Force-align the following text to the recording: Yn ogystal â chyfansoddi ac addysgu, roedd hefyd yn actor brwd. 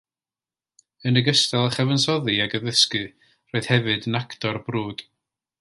Yn 1.09 1.19
ogystal 1.21 1.67
â 1.67 1.75
chyfansoddi 1.75 2.39
ac 2.47 2.57
addysgu, 2.61 3.05
roedd 3.53 3.73
hefyd 3.75 4.11
yn 4.13 4.23
actor 4.25 4.63
brwd. 4.71 5.09